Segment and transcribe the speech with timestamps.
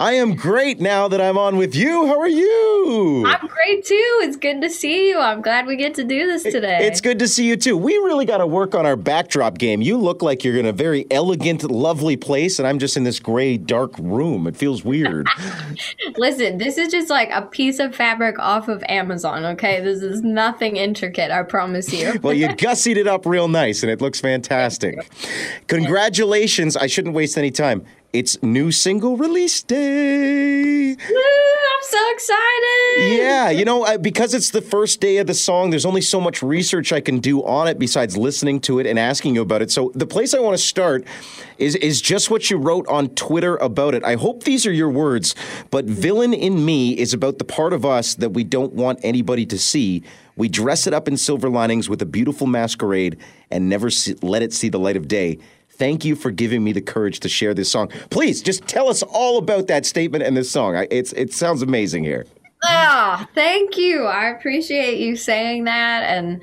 [0.00, 2.06] I am great now that I'm on with you.
[2.06, 3.24] How are you?
[3.26, 4.18] I'm great too.
[4.22, 5.18] It's good to see you.
[5.18, 6.86] I'm glad we get to do this today.
[6.86, 7.76] It's good to see you too.
[7.76, 9.82] We really got to work on our backdrop game.
[9.82, 13.18] You look like you're in a very elegant, lovely place, and I'm just in this
[13.18, 14.46] gray, dark room.
[14.46, 15.26] It feels weird.
[16.16, 19.80] Listen, this is just like a piece of fabric off of Amazon, okay?
[19.80, 22.20] This is nothing intricate, I promise you.
[22.22, 25.10] well, you gussied it up real nice, and it looks fantastic.
[25.66, 26.76] Congratulations.
[26.76, 27.84] I shouldn't waste any time.
[28.10, 30.94] It's new single release day.
[30.94, 33.18] Woo, I'm so excited.
[33.18, 36.42] Yeah, you know, because it's the first day of the song, there's only so much
[36.42, 39.70] research I can do on it besides listening to it and asking you about it.
[39.70, 41.04] So the place I want to start
[41.58, 44.02] is is just what you wrote on Twitter about it.
[44.04, 45.34] I hope these are your words,
[45.70, 49.44] but villain in me is about the part of us that we don't want anybody
[49.44, 50.02] to see.
[50.34, 53.18] We dress it up in silver linings with a beautiful masquerade
[53.50, 55.40] and never see, let it see the light of day.
[55.78, 57.88] Thank you for giving me the courage to share this song.
[58.10, 60.74] Please, just tell us all about that statement and this song.
[60.74, 62.26] I, it's it sounds amazing here.
[62.64, 64.04] Ah, oh, thank you.
[64.04, 66.42] I appreciate you saying that, and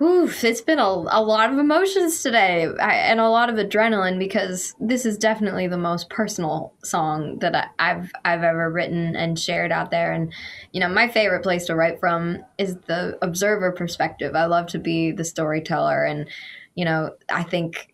[0.00, 4.20] oof, it's been a, a lot of emotions today I, and a lot of adrenaline
[4.20, 9.36] because this is definitely the most personal song that I, I've I've ever written and
[9.36, 10.12] shared out there.
[10.12, 10.32] And
[10.70, 14.36] you know, my favorite place to write from is the observer perspective.
[14.36, 16.28] I love to be the storyteller, and
[16.76, 17.88] you know, I think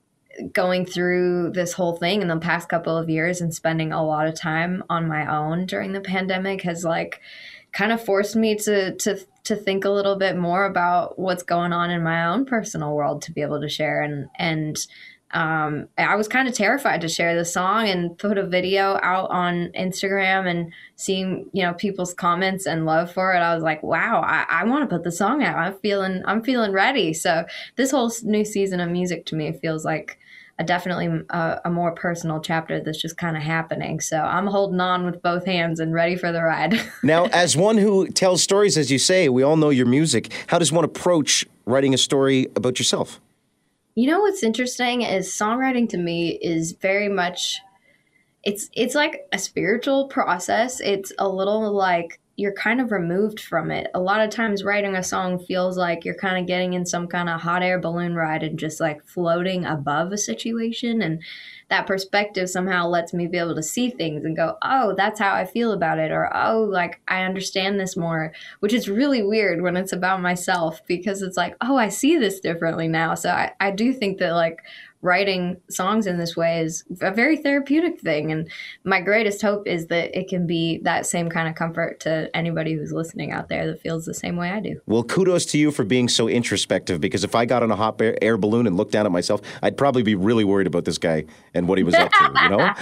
[0.53, 4.27] going through this whole thing in the past couple of years and spending a lot
[4.27, 7.20] of time on my own during the pandemic has like
[7.73, 11.73] kind of forced me to to to think a little bit more about what's going
[11.73, 14.87] on in my own personal world to be able to share and and
[15.37, 19.31] um, I was kind of terrified to share the song and put a video out
[19.31, 23.41] on Instagram and seeing you know people's comments and love for it.
[23.41, 25.59] I was like, wow, I, I want to put the song out.
[25.59, 27.12] I'm feeling I'm feeling ready.
[27.12, 27.45] So
[27.77, 30.19] this whole new season of music to me feels like
[30.59, 34.01] a definitely a, a more personal chapter that's just kind of happening.
[34.01, 36.81] So I'm holding on with both hands and ready for the ride.
[37.03, 40.33] now, as one who tells stories, as you say, we all know your music.
[40.47, 43.20] How does one approach writing a story about yourself?
[43.96, 47.62] You know what's interesting is songwriting to me is very much
[48.45, 50.80] it's it's like a spiritual process.
[50.80, 53.89] It's a little like you're kind of removed from it.
[53.95, 57.08] A lot of times, writing a song feels like you're kind of getting in some
[57.08, 61.01] kind of hot air balloon ride and just like floating above a situation.
[61.01, 61.23] And
[61.70, 65.35] that perspective somehow lets me be able to see things and go, oh, that's how
[65.35, 66.13] I feel about it.
[66.13, 70.80] Or, oh, like I understand this more, which is really weird when it's about myself
[70.86, 73.14] because it's like, oh, I see this differently now.
[73.14, 74.63] So I, I do think that like
[75.02, 78.33] writing songs in this way is a very therapeutic thing.
[78.33, 78.48] And
[78.84, 82.74] my greatest hope is that it can be that same kind of comfort to anybody
[82.74, 84.80] who's listening out there that feels the same way I do.
[84.86, 88.01] Well, kudos to you for being so introspective because if I got on a hot
[88.01, 91.24] air balloon and looked down at myself, I'd probably be really worried about this guy
[91.55, 92.74] and what he was up to, you know?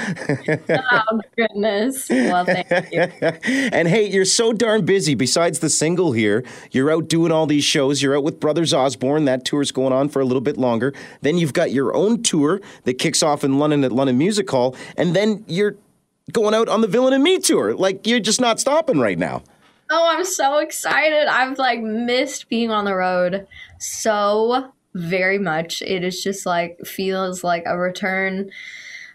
[1.10, 2.08] oh, goodness.
[2.08, 3.00] Well, thank you.
[3.72, 5.14] and hey, you're so darn busy.
[5.14, 8.02] Besides the single here, you're out doing all these shows.
[8.02, 9.24] You're out with Brothers Osborne.
[9.24, 10.94] That tour's going on for a little bit longer.
[11.22, 14.76] Then you've got your own tour that kicks off in London at London Music Hall,
[14.96, 15.76] and then you're
[16.32, 17.74] going out on the Villain In Me tour.
[17.74, 19.42] Like you're just not stopping right now.
[19.90, 21.26] Oh, I'm so excited.
[21.28, 23.46] I've like missed being on the road
[23.78, 25.82] so very much.
[25.82, 28.50] It is just like feels like a return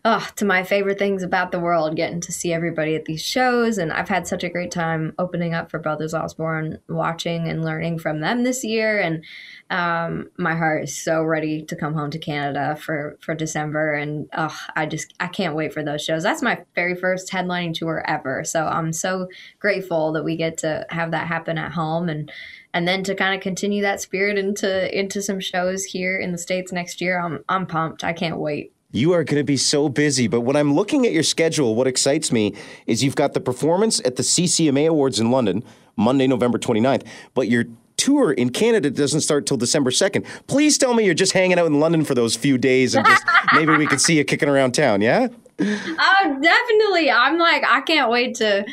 [0.06, 3.78] oh, to my favorite things about the world, getting to see everybody at these shows.
[3.78, 8.00] And I've had such a great time opening up for Brothers Osborne, watching and learning
[8.00, 9.00] from them this year.
[9.00, 9.24] And
[9.70, 13.94] um, my heart is so ready to come home to Canada for, for December.
[13.94, 16.24] And oh, I just, I can't wait for those shows.
[16.24, 18.44] That's my very first headlining tour ever.
[18.46, 19.28] So I'm so
[19.60, 22.32] grateful that we get to have that happen at home and,
[22.74, 26.38] and then to kind of continue that spirit into into some shows here in the
[26.38, 27.20] states next year.
[27.20, 28.04] I'm I'm pumped.
[28.04, 28.74] I can't wait.
[28.92, 30.28] You are going to be so busy.
[30.28, 32.56] But when I'm looking at your schedule, what excites me
[32.88, 35.64] is you've got the performance at the CCMA Awards in London,
[35.96, 37.06] Monday, November 29th,
[37.36, 37.66] but your
[37.98, 40.26] tour in Canada doesn't start till December 2nd.
[40.48, 43.24] Please tell me you're just hanging out in London for those few days and just
[43.54, 45.28] maybe we could see you kicking around town, yeah?
[45.60, 47.12] Oh, definitely.
[47.12, 48.66] I'm like, I can't wait to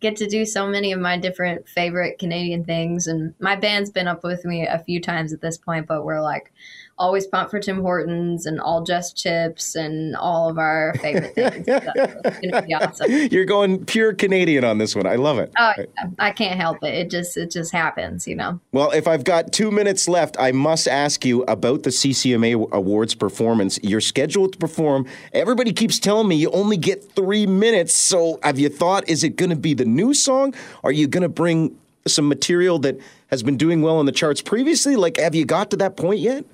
[0.00, 3.06] get to do so many of my different favorite Canadian things.
[3.06, 6.20] And my band's been up with me a few times at this point, but we're
[6.20, 6.52] like,
[6.98, 11.66] always pumped for Tim Hortons and all dressed chips and all of our favorite things.
[11.66, 11.80] so
[12.24, 13.10] it's gonna be awesome.
[13.30, 15.06] You're going pure Canadian on this one.
[15.06, 15.52] I love it.
[15.58, 15.84] Oh, yeah.
[16.18, 16.94] I can't help it.
[16.94, 18.60] It just it just happens, you know.
[18.72, 23.14] Well, if I've got two minutes left, I must ask you about the CCMA Awards
[23.14, 23.78] performance.
[23.82, 25.06] You're scheduled to perform.
[25.32, 27.94] Everybody keeps telling me you only get three minutes.
[27.94, 29.08] So have you thought?
[29.08, 30.54] Is it going to be the new song?
[30.84, 32.98] Are you going to bring some material that
[33.28, 34.96] has been doing well on the charts previously?
[34.96, 36.44] Like, have you got to that point yet?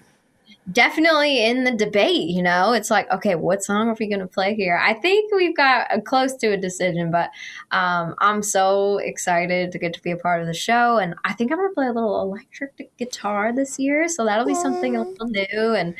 [0.72, 2.28] Definitely in the debate.
[2.28, 4.80] You know, it's like, okay, what song are we going to play here?
[4.82, 7.30] I think we've got a, close to a decision, but
[7.70, 11.32] um, I'm so excited to get to be a part of the show, and I
[11.32, 14.96] think I'm going to play a little electric guitar this year, so that'll be something
[14.96, 15.94] a little new and.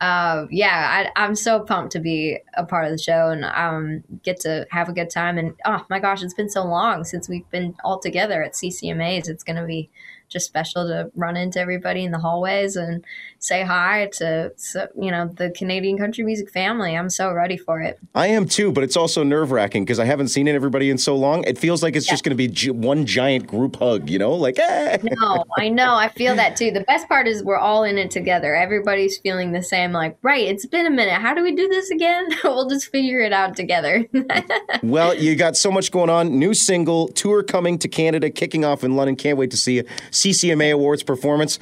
[0.00, 4.02] Uh, yeah, I, am so pumped to be a part of the show and um,
[4.24, 5.38] get to have a good time.
[5.38, 9.28] And oh my gosh, it's been so long since we've been all together at CCMAs.
[9.28, 9.90] It's going to be
[10.32, 13.04] just special to run into everybody in the hallways and
[13.38, 14.52] say hi to,
[14.98, 16.96] you know, the Canadian country music family.
[16.96, 17.98] I'm so ready for it.
[18.14, 21.16] I am too, but it's also nerve wracking because I haven't seen everybody in so
[21.16, 21.44] long.
[21.44, 22.12] It feels like it's yeah.
[22.12, 24.98] just going to be one giant group hug, you know, like, eh.
[25.02, 25.94] No, I know.
[25.94, 26.70] I feel that too.
[26.70, 28.54] The best part is we're all in it together.
[28.54, 31.20] Everybody's feeling the same, like, right, it's been a minute.
[31.20, 32.28] How do we do this again?
[32.44, 34.06] we'll just figure it out together.
[34.82, 36.38] well, you got so much going on.
[36.38, 39.16] New single, tour coming to Canada, kicking off in London.
[39.16, 39.84] Can't wait to see you.
[40.22, 41.58] CCMA Awards performance.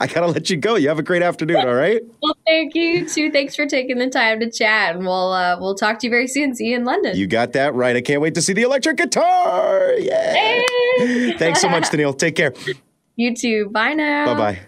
[0.00, 0.76] I gotta let you go.
[0.76, 1.56] You have a great afternoon.
[1.56, 2.02] All right.
[2.22, 3.30] well, thank you too.
[3.30, 6.26] Thanks for taking the time to chat, and we'll uh, we'll talk to you very
[6.26, 6.54] soon.
[6.54, 7.16] See you in London.
[7.16, 7.96] You got that right.
[7.96, 9.92] I can't wait to see the electric guitar.
[9.98, 10.32] Yeah.
[10.32, 11.34] Hey.
[11.38, 12.14] Thanks so much, Danielle.
[12.14, 12.54] Take care.
[13.16, 13.68] You too.
[13.70, 14.26] Bye now.
[14.26, 14.60] Bye bye.